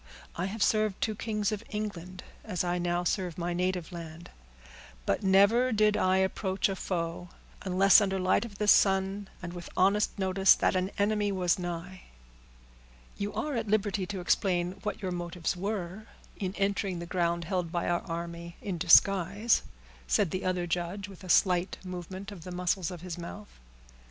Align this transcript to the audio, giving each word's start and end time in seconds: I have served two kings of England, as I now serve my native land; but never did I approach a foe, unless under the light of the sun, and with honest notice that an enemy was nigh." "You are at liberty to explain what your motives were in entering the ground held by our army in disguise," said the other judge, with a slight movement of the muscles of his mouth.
I 0.35 0.45
have 0.45 0.63
served 0.63 0.99
two 0.99 1.13
kings 1.13 1.51
of 1.51 1.63
England, 1.69 2.23
as 2.43 2.63
I 2.63 2.79
now 2.79 3.03
serve 3.03 3.37
my 3.37 3.53
native 3.53 3.91
land; 3.91 4.31
but 5.05 5.21
never 5.21 5.71
did 5.71 5.95
I 5.95 6.17
approach 6.17 6.69
a 6.69 6.75
foe, 6.75 7.29
unless 7.61 8.01
under 8.01 8.17
the 8.17 8.23
light 8.23 8.43
of 8.43 8.57
the 8.57 8.67
sun, 8.67 9.27
and 9.43 9.53
with 9.53 9.69
honest 9.77 10.17
notice 10.17 10.55
that 10.55 10.75
an 10.75 10.89
enemy 10.97 11.31
was 11.31 11.59
nigh." 11.59 12.01
"You 13.17 13.31
are 13.35 13.53
at 13.55 13.67
liberty 13.67 14.07
to 14.07 14.21
explain 14.21 14.71
what 14.81 15.03
your 15.03 15.11
motives 15.11 15.55
were 15.55 16.07
in 16.35 16.55
entering 16.55 16.97
the 16.97 17.05
ground 17.05 17.43
held 17.43 17.71
by 17.71 17.87
our 17.87 18.01
army 18.01 18.55
in 18.59 18.79
disguise," 18.79 19.61
said 20.07 20.31
the 20.31 20.43
other 20.43 20.65
judge, 20.65 21.07
with 21.07 21.23
a 21.23 21.29
slight 21.29 21.77
movement 21.83 22.31
of 22.31 22.43
the 22.43 22.51
muscles 22.51 22.89
of 22.89 23.01
his 23.01 23.19
mouth. 23.19 23.59